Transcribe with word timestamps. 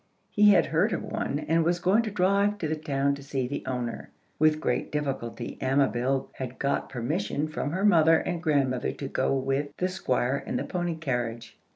He 0.31 0.49
had 0.49 0.65
heard 0.65 0.93
of 0.93 1.03
one, 1.03 1.37
and 1.47 1.63
was 1.63 1.77
going 1.77 2.01
to 2.01 2.09
drive 2.09 2.57
to 2.57 2.67
the 2.67 2.75
town 2.75 3.13
to 3.13 3.21
see 3.21 3.47
the 3.47 3.63
owner. 3.67 4.09
With 4.39 4.59
great 4.59 4.91
difficulty 4.91 5.59
Amabel 5.61 6.31
had 6.33 6.57
got 6.57 6.89
permission 6.89 7.47
from 7.47 7.69
her 7.69 7.85
mother 7.85 8.17
and 8.17 8.41
grandmother 8.41 8.93
to 8.93 9.07
go 9.07 9.31
with 9.37 9.67
the 9.77 9.87
Squire 9.87 10.41
in 10.43 10.57
the 10.57 10.63
pony 10.63 10.95
carriage. 10.95 11.55